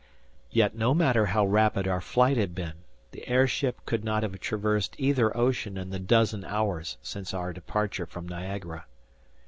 Yet 0.49 0.73
no 0.73 0.95
matter 0.95 1.27
how 1.27 1.45
rapid 1.45 1.87
our 1.87 2.01
flight 2.01 2.35
had 2.35 2.55
been, 2.55 2.83
the 3.11 3.27
air 3.27 3.45
ship 3.45 3.85
could 3.85 4.03
not 4.03 4.23
have 4.23 4.39
traversed 4.39 4.95
either 4.97 5.37
ocean 5.37 5.77
in 5.77 5.91
the 5.91 5.99
dozen 5.99 6.43
hours 6.43 6.97
since 7.03 7.35
our 7.35 7.53
departure 7.53 8.07
from 8.07 8.27
Niagara. 8.27 8.87